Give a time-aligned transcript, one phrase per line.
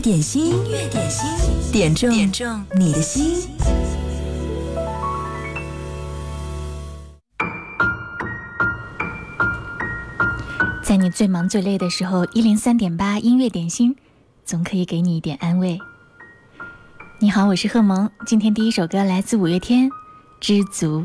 [0.00, 1.26] 点心，音乐点心，
[1.72, 3.48] 点中点中你的心。
[10.82, 13.96] 在你最忙最累的时候，一零三点八音乐点心，
[14.44, 15.76] 总可以给你一点安慰。
[17.18, 19.88] 你好，我是贺萌，今天第一首歌来自五月天，
[20.40, 21.00] 《知足》。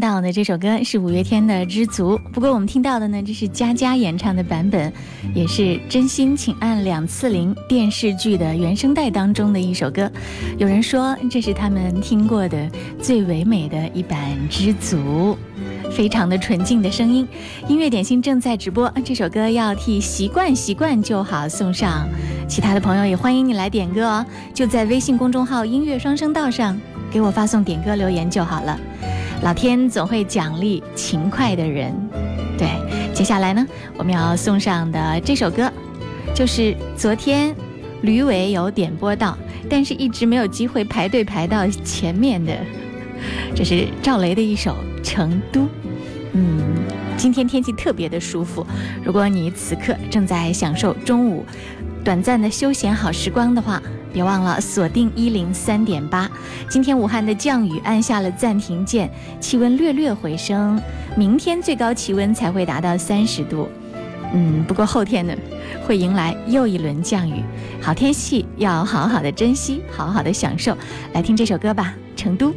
[0.00, 4.90] 到的这首歌是五月天的《知足》，不过我们听到的呢，这是佳佳演唱的版本，
[5.34, 10.10] 也是《真心请按两次铃》电视剧的原声带当中的一首歌。
[10.58, 12.66] 有人说这是他们听过的
[12.98, 14.18] 最唯美的一版
[14.48, 15.36] 《知足》，
[15.90, 17.28] 非常的纯净的声音。
[17.68, 22.08] 音乐点心正在直播这首歌，要替习惯习惯就好送上。
[22.48, 26.80] 其他的朋友也欢迎你来点歌哦，就在微信公众号“音乐双声道”上
[27.10, 28.80] 给我发送点歌留言就好了。
[29.42, 31.94] 老天总会奖励勤快的人，
[32.58, 32.68] 对。
[33.14, 35.70] 接下来呢，我们要送上的这首歌，
[36.34, 37.54] 就是昨天
[38.02, 39.36] 吕伟有点播到，
[39.68, 42.52] 但是一直没有机会排队排到前面的，
[43.54, 45.60] 这是赵雷的一首《成都》。
[46.34, 46.82] 嗯，
[47.16, 48.66] 今天天气特别的舒服，
[49.04, 51.44] 如果你此刻正在享受中午
[52.04, 53.82] 短暂的休闲好时光的话。
[54.12, 56.28] 别忘了锁定一零三点八。
[56.68, 59.10] 今天武汉的降雨按下了暂停键，
[59.40, 60.80] 气温略略回升，
[61.16, 63.68] 明天最高气温才会达到三十度。
[64.32, 65.34] 嗯，不过后天呢，
[65.84, 67.42] 会迎来又一轮降雨。
[67.82, 70.76] 好天气要好好的珍惜，好好的享受。
[71.12, 72.50] 来听这首歌吧，《成都》。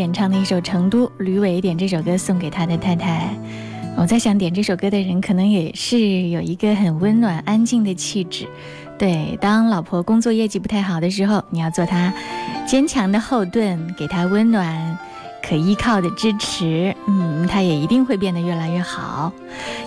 [0.07, 3.27] 演唱的一首《成都》，吕伟点这首歌送给他的太太。
[3.97, 5.99] 我在想，点这首歌的人可能也是
[6.29, 8.47] 有一个很温暖、安静的气质。
[8.97, 12.13] 对，当老婆工作业绩不太好的时候，你要做她
[12.65, 14.97] 坚强的后盾，给她温暖、
[15.45, 16.95] 可依靠的支持。
[17.09, 19.29] 嗯，她也一定会变得越来越好。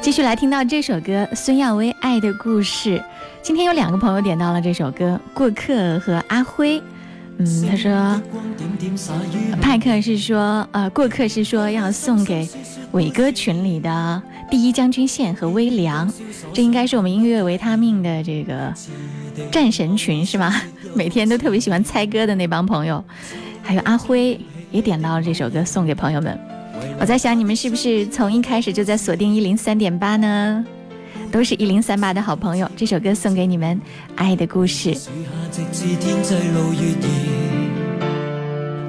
[0.02, 2.98] 继续来听到这首歌《孙耀威爱的故事》。
[3.40, 6.82] 今天有两个朋友点到了这首歌，《过客》和阿辉。
[7.38, 8.20] 嗯，他说，
[9.60, 12.48] 派克是说，呃，过客是说要送给
[12.92, 16.12] 伟哥群里的第一将军线和微凉，
[16.52, 18.72] 这应该是我们音乐维他命的这个
[19.50, 20.54] 战神群是吗？
[20.94, 23.02] 每天都特别喜欢猜歌的那帮朋友，
[23.62, 24.38] 还有阿辉
[24.70, 26.38] 也点到了这首歌送给朋友们。
[26.98, 30.64] 我在想，你们是不是从一开始就在锁定一零三点八呢？
[31.30, 32.68] 都是一零三八的好朋友。
[32.76, 33.76] 这首歌送给你们，
[34.16, 34.92] 《爱的故事》。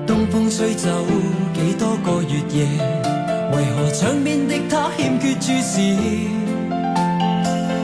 [0.07, 0.87] 东风吹走
[1.53, 2.65] 几多个月夜，
[3.55, 5.79] 为何窗边的他欠缺注视？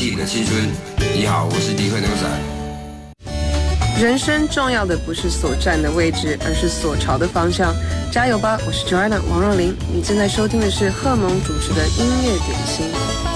[0.00, 0.56] 你的青春，
[1.12, 4.00] 你好，我是迪克牛仔。
[4.00, 7.74] 人生重要的不是所站的位置，而是所朝的方向。
[8.12, 9.76] 加油吧，我是 j o a n n a 王若琳。
[9.92, 13.27] 你正在收听的是贺蒙主持的音乐点心。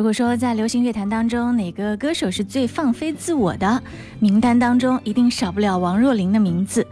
[0.00, 3.82] 如果说在流行乐坛当中哪个歌手是最放飞自我的，
[4.18, 6.86] 名单当中一定少不了王若琳的名字。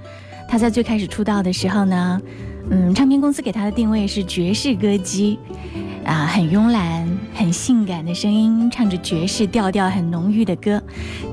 [0.47, 2.21] 她在最开始出道的时候呢，
[2.71, 5.39] 嗯，唱片公司给她的定位是爵士歌姬。
[6.09, 10.83] 啊，很慵懒、很性感的声音，唱着爵士调调很浓郁的歌，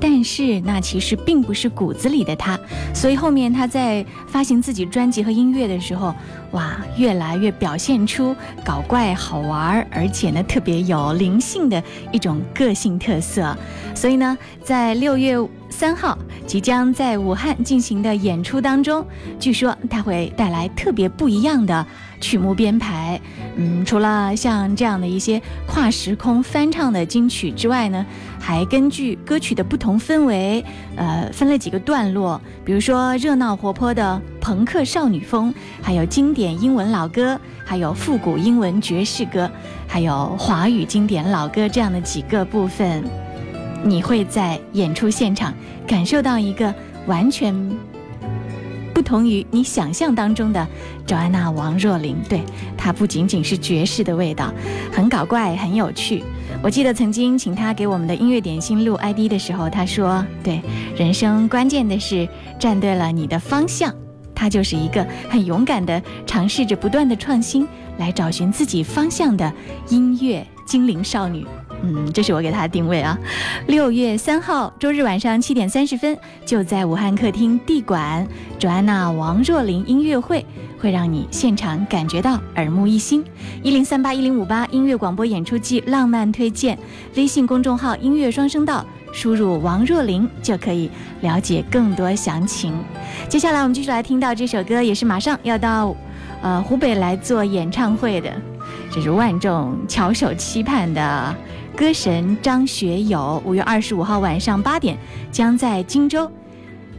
[0.01, 2.59] 但是那其实并不是骨子里的他，
[2.93, 6.13] 所以后面他在发行自己专辑和音乐的时候，
[6.51, 13.57] 哇，越来越表现出搞怪、好玩，而且呢特别有灵性的一种个性特色，
[13.95, 15.37] 所以呢，在六月
[15.69, 19.05] 三号即将在武汉进行的演出当中，
[19.39, 21.87] 据说他会带来特别不一样的。
[22.25, 23.21] 曲目编排，
[23.55, 28.03] 嗯，除了像这样的一些跨时空翻唱的金曲之外呢，
[28.39, 30.65] 还根据歌曲的不同氛围，
[30.95, 35.53] 呃，分了几个段落，比如说热闹活泼的朋克少女风，
[35.83, 39.47] 还有经典英文老歌，还有复古英文爵士歌，
[39.87, 43.03] 还有华语经典老歌这样的几个部分，
[43.83, 45.53] 你会在演出现场
[45.85, 46.73] 感受到一个
[47.05, 47.53] 完全。
[49.05, 50.67] 同于你想象当中的
[51.05, 52.41] 赵安娜、王若琳，对
[52.75, 54.51] 她不仅仅是爵士的味道，
[54.91, 56.23] 很搞怪，很有趣。
[56.61, 60.59] 我记得曾经请她给我们的音乐点心录 ID 的时候，她说：“对，
[60.97, 62.27] 人生关键的是
[62.59, 63.93] 站对了你的方向。”
[64.33, 67.65] 她就是一个很勇敢的，尝试着不断的创新，
[67.97, 69.53] 来找寻自己方向的
[69.87, 71.45] 音乐精灵少女。
[71.83, 73.17] 嗯，这是我给他的定位啊。
[73.67, 78.25] 六月三号周日晚上七点三十分，就在武汉客厅地馆，
[78.57, 80.45] 卓安娜王若琳音乐会，
[80.79, 83.23] 会让你现场感觉到耳目一新。
[83.61, 86.77] 一零三八一零五八音乐广播演出季浪漫推荐，
[87.15, 90.89] 微信公众号音乐双声道，输入王若琳就可以
[91.21, 92.73] 了解更多详情。
[93.29, 95.95] 接下来我们继续来听到这首歌，也是马上要到，
[96.41, 98.31] 呃，湖北来做演唱会的，
[98.89, 101.35] 这是万众翘首期盼的。
[101.75, 104.97] 歌神张学友五月二十五号晚上八点，
[105.29, 106.31] 将在荆州，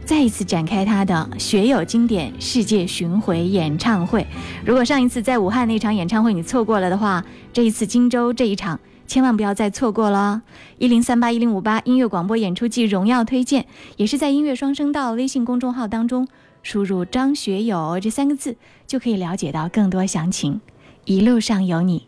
[0.05, 4.25] 再一次展开他的学友经典世界巡回演唱会。
[4.63, 10.43] 如果上一次在武汉那场演唱会你错过了的话，这一次荆州这一场千万不要再错过了。
[10.77, 16.27] 一零三八一零五八音乐广播演出季荣耀推荐，也是在音乐双声道微信公众号当中
[16.61, 20.61] 输入“张学友”这三个字，就可以了解到更多详情。
[21.05, 22.03] 一路上有你。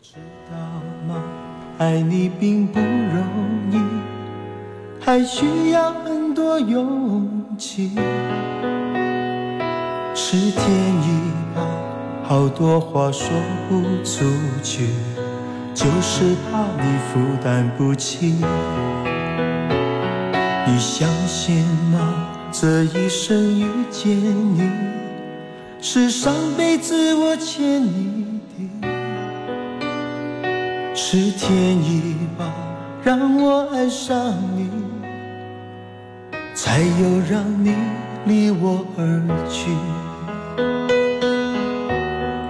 [1.80, 3.16] 爱你并不容
[3.72, 3.80] 易，
[5.02, 7.92] 还需要很多勇气。
[10.14, 11.66] 是天意吧，
[12.22, 13.28] 好多话说
[13.66, 14.26] 不出
[14.62, 14.88] 去，
[15.72, 18.26] 就是怕你负担不起。
[20.66, 22.26] 你相信吗？
[22.52, 24.70] 这一生遇见你，
[25.80, 28.29] 是上辈子我欠你。
[30.92, 32.52] 是天意吧，
[33.02, 34.68] 让我爱上你，
[36.52, 37.76] 才又让你
[38.26, 39.70] 离我而去。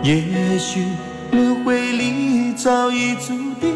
[0.03, 0.87] 也许
[1.33, 3.29] 轮回里早已注
[3.61, 3.75] 定，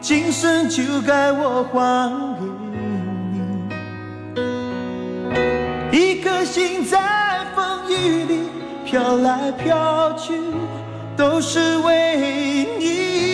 [0.00, 2.12] 今生就该我还
[4.34, 4.42] 给
[5.92, 5.96] 你。
[5.96, 6.98] 一颗心在
[7.54, 8.40] 风雨里
[8.84, 10.32] 飘来飘去，
[11.16, 13.33] 都是为你。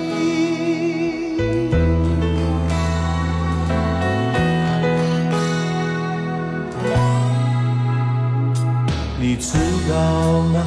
[9.93, 10.65] 知道吗？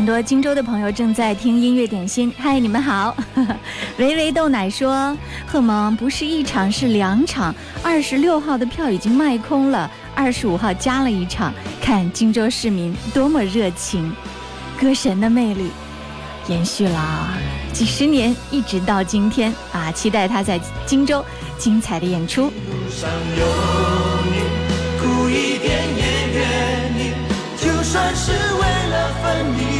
[0.00, 3.14] 很多荆州的朋友正在听音乐点心，嗨，你们好！
[3.98, 5.14] 维 维豆奶说，
[5.46, 14.10] 贺蒙不是一场是两场，二十六号的票已经卖空了，二十五号加了一场，看荆州市民多么热情，
[14.80, 15.70] 歌神的魅力
[16.48, 17.28] 延续了
[17.74, 19.92] 几十年，一直到今天啊！
[19.92, 21.22] 期待他在荆州
[21.58, 22.50] 精彩的演出。
[27.82, 29.79] 算是为了分离。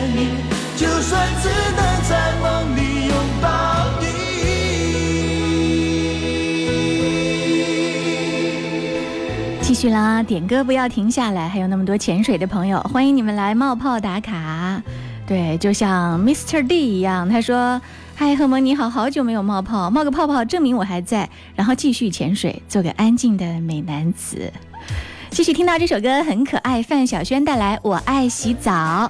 [1.01, 3.49] 算只能在梦里拥抱
[3.99, 4.05] 你。
[9.61, 14.79] 继续啦，点歌不要停下来，还有那么多潜水的朋友，欢迎你们来冒泡打卡。
[15.25, 16.65] 对，就像 Mr.
[16.67, 17.81] D 一样，他说
[18.15, 24.53] ：“嗨，贺蒙，你好好久没有冒泡，冒个泡泡证明我还在，然后继续潜水，做个安静的美男子。”
[25.31, 29.09] 继续听到这首歌很可爱，范晓萱带来《我爱洗澡》。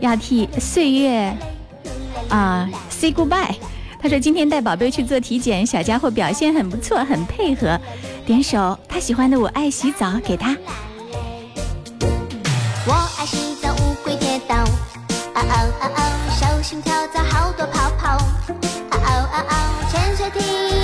[0.00, 1.34] 要替岁月
[2.28, 3.54] 啊 say goodbye。
[4.00, 7.78] 他说今天带宝贝去做体检，小家伙表现很不错，很配合。
[8.26, 10.56] 点首他喜欢的《我爱洗澡》，给他。
[12.86, 20.75] 我爱洗澡，乌龟跌倒，啊哦啊哦，小心跳蚤好多泡泡，啊哦啊哦，潜水艇。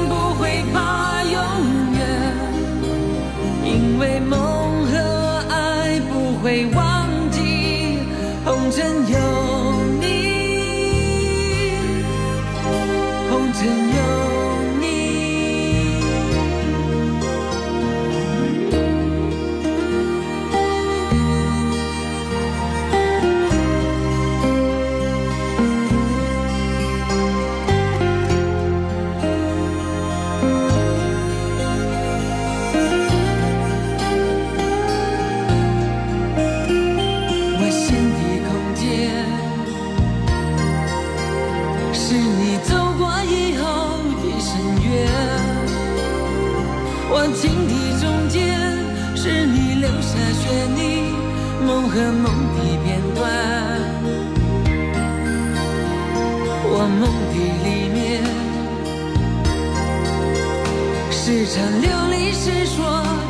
[61.24, 62.84] 是场流离失所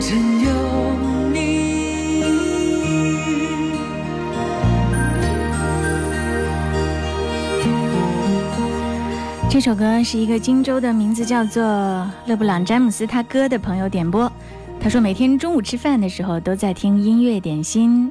[0.04, 2.22] 真有你！
[9.48, 11.62] 这首歌是一个荆州的名字，叫做
[12.26, 14.30] 勒布朗詹姆斯，他哥的朋友点播。
[14.80, 18.10] 他说每天中午吃饭的时候都在听音乐点心，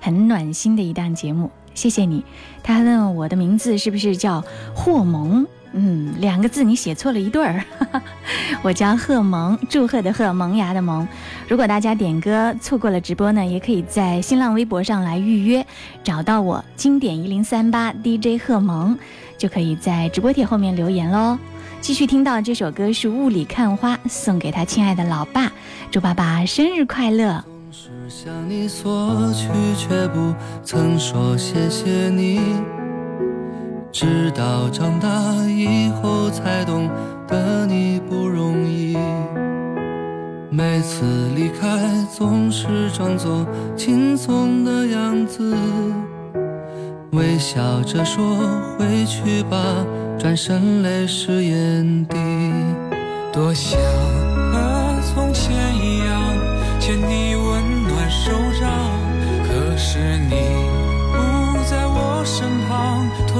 [0.00, 1.50] 很暖心的一档节目。
[1.74, 2.24] 谢谢你。
[2.62, 4.42] 他问我的名字是不是叫
[4.74, 5.46] 霍蒙。
[5.78, 7.62] 嗯，两个字你写错了一对儿，
[8.62, 11.06] 我叫贺萌，祝贺的贺，萌芽的萌。
[11.46, 15.64] 如果大家点歌错过了直播呢，也可以在新浪微博上来预约，
[16.02, 18.98] 找到我经典一零三八 DJ 贺萌，
[19.36, 21.38] 就可以在直播帖后面留言喽。
[21.82, 25.52] 继续听到这首歌是雾里看花，送给他亲爱的老爸，
[25.90, 27.44] 祝爸爸生日快乐。
[28.08, 28.68] 向你你。
[28.68, 30.34] 索取，却不
[30.64, 32.10] 曾说谢谢
[33.98, 35.08] 直到长大
[35.48, 36.86] 以后才懂
[37.26, 38.94] 得你不容易，
[40.50, 45.56] 每次离开总是装作轻松的样子，
[47.12, 48.22] 微笑着说
[48.78, 49.56] 回去吧，
[50.18, 52.16] 转身泪湿眼底，
[53.32, 53.80] 多想
[54.52, 55.85] 和从前。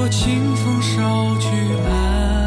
[0.09, 1.47] 清风捎去
[1.89, 2.46] 安。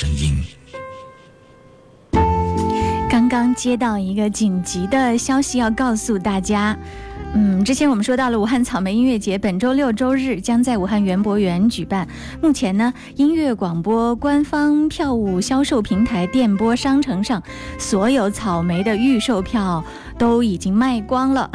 [0.00, 0.34] 声音。
[3.10, 6.74] 刚刚接到一个紧急的消息要告诉大家，
[7.34, 12.08] 嗯，之前我们说到了武汉草莓音乐节，本周六周日将在武汉园博园举办。
[12.40, 17.42] 目前呢，音乐广播官方票务销售平台电波商城上，
[17.78, 19.84] 所有草莓的预售票
[20.16, 21.50] 都已经卖光了。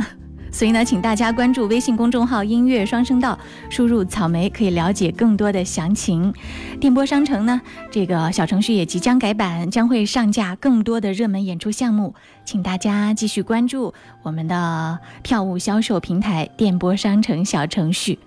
[0.55, 3.37] 所以呢，请大家关注微信公众号“音乐双声道”，
[3.69, 6.33] 输入“草莓”可以了解更多的详情。
[6.79, 13.93] 电波商城呢，这个小程序也即将改版，将会上架更多的热门演出项目，请大家继续关注
[14.23, 18.17] 我们的票务销售平台——电波商城小程序。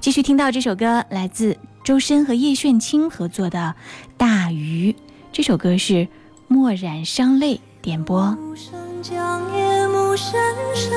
[0.00, 3.74] 继续听到这首歌，来自周深和叶炫清合作的
[4.18, 4.92] 《大鱼》。
[5.32, 6.06] 这首歌是
[6.48, 8.36] 墨染伤泪点播。
[10.16, 10.36] 深
[10.74, 10.90] 深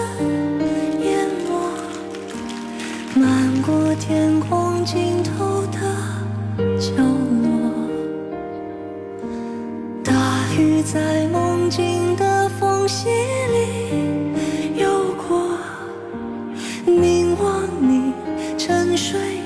[0.99, 7.85] 淹没，漫过天空尽头的角落。
[10.03, 15.57] 大雨在梦境的缝隙里游过，
[16.85, 18.13] 凝望你
[18.57, 19.40] 沉睡。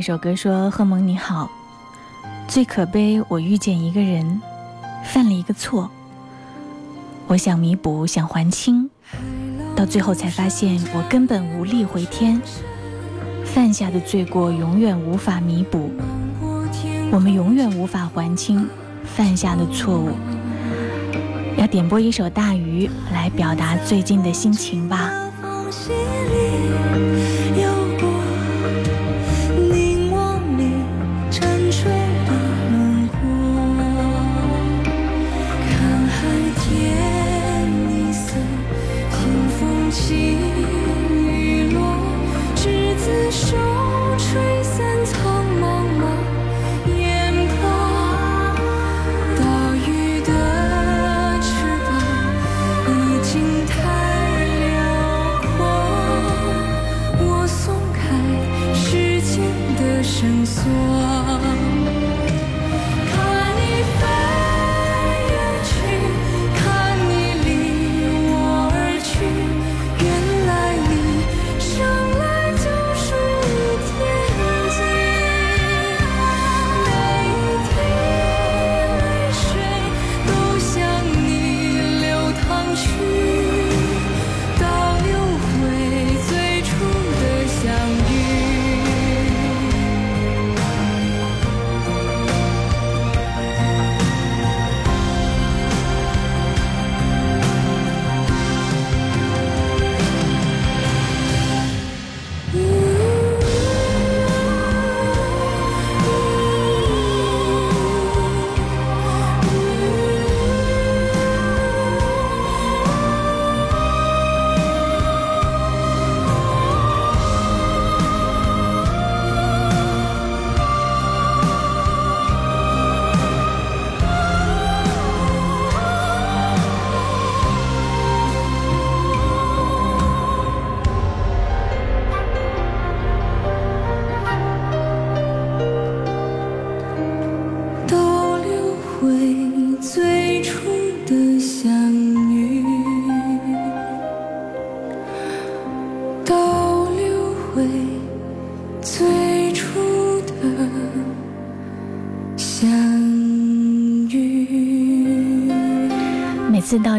[0.00, 1.50] 一首歌说：“贺蒙你好，
[2.48, 4.40] 最可悲，我遇见一个人，
[5.04, 5.90] 犯了一个错。
[7.26, 8.88] 我想弥补，想还清，
[9.76, 12.40] 到最后才发现我根本无力回天，
[13.44, 15.90] 犯下的罪过永远无法弥补，
[17.12, 18.66] 我们永远无法还清
[19.04, 20.12] 犯下的错误。
[21.58, 25.08] 要点播一首《大鱼》来表达最近的心情吧。”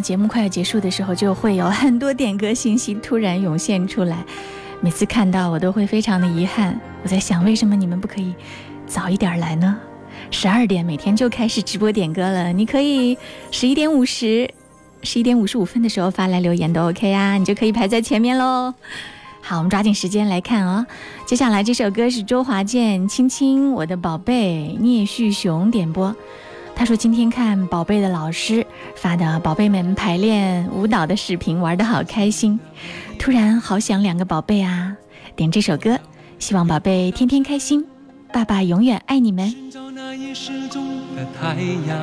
[0.02, 4.26] 节目快要结束的时候，就会有很多点歌信息突然涌现出来。
[4.82, 6.78] 每次看到，我都会非常的遗憾。
[7.04, 8.34] 我在想，为什么你们不可以
[8.88, 9.78] 早一点来呢？
[10.32, 13.16] 十二点每天就开始直播点歌了，你可以
[13.52, 14.49] 十一点五十、
[15.04, 18.74] 十一点五十五分的时候发来留言都 OK 啊，你就可以排在前面喽。
[19.41, 20.86] 好，我们抓紧时间来看哦。
[21.28, 26.16] 接下来这首歌是周华健《亲亲我的宝贝》，聂旭雄点播。
[26.82, 28.65] 他说今天看宝贝的老师
[28.95, 32.59] 发的宝贝们排练舞蹈的视频玩的好开心
[33.19, 34.91] 突然好想两个宝贝啊
[35.36, 35.95] 点这首歌
[36.39, 37.86] 希望宝贝天天开心
[38.34, 41.53] 爸爸永远爱你们寻找那一时的太
[41.88, 41.95] 阳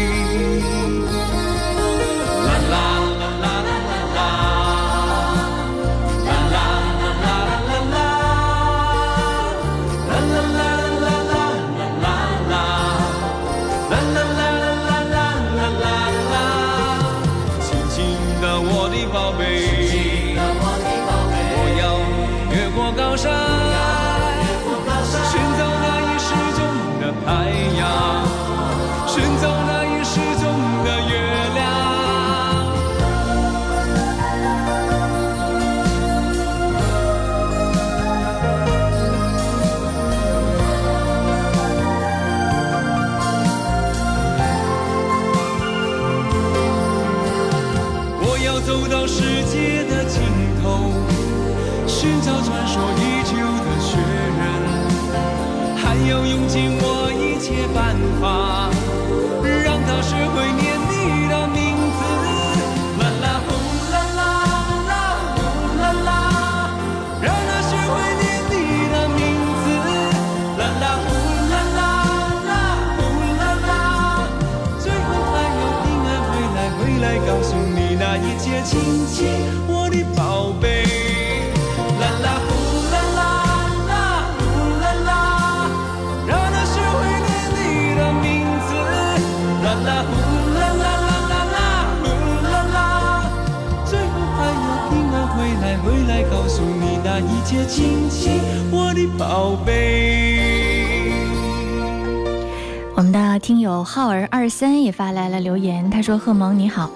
[106.02, 106.90] 说贺萌你好，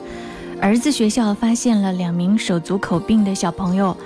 [0.61, 3.97] 儿子学校发现了两名手足口病的小朋友，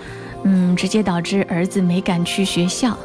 [0.44, 2.96] 嗯，直接导致儿子没敢去学校。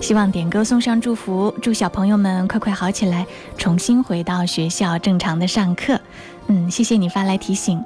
[0.00, 3.26] 希望点歌送上祝福，祝小朋友们快快好起来，
[3.58, 5.98] 重新回到学校正常的上课。
[6.46, 7.82] 嗯，谢谢你发来提醒。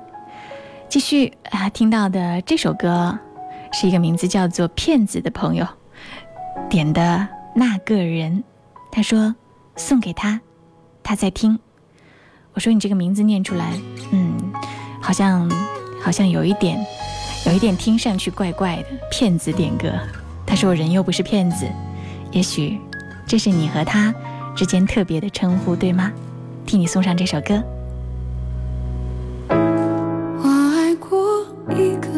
[0.90, 3.18] 继续啊，听到的这首歌
[3.72, 5.66] 是一个名字叫做骗子的朋友
[6.68, 8.42] 点的那个人，
[8.90, 9.34] 他说
[9.76, 10.38] 送给他，
[11.02, 11.58] 他在听。
[12.58, 13.70] 我说你这个名字念出来，
[14.10, 14.32] 嗯，
[15.00, 15.48] 好像，
[16.02, 16.76] 好像有一点，
[17.46, 18.86] 有一点听上去怪怪的。
[19.12, 19.88] 骗子点歌，
[20.44, 21.64] 他说我人又不是骗子，
[22.32, 22.76] 也许，
[23.28, 24.12] 这是你和他
[24.56, 26.10] 之间特别的称呼，对吗？
[26.66, 27.62] 替你送上这首歌。
[29.48, 31.16] 我爱过
[31.72, 32.17] 一个。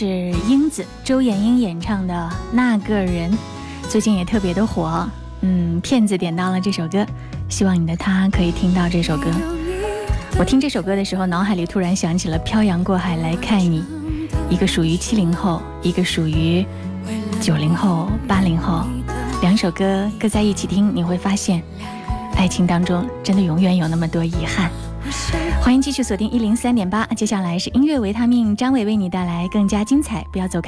[0.00, 3.36] 是英子，周艳英演唱的那个人，
[3.88, 5.04] 最近也特别的火。
[5.40, 7.04] 嗯，骗子点到了这首歌，
[7.48, 9.24] 希望你的他可以听到这首歌。
[10.38, 13.80] 我听这首歌的时候，脑海里突然想起了《漂洋过海来看你》，
[14.48, 16.64] 一个属于七零后，一个属于
[17.40, 18.84] 九零后、八零后，
[19.42, 21.60] 两首歌搁在一起听，你会发现，
[22.36, 24.70] 爱情当中真的永远有那么多遗憾。
[25.68, 30.66] 欢迎继续锁定一零三点八，接下来是音乐维他命，张伟为你带来更加精彩，不要走开。